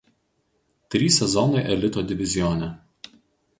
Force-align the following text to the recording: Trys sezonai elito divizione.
Trys 0.91 1.17
sezonai 1.19 1.67
elito 1.73 2.01
divizione. 2.01 2.67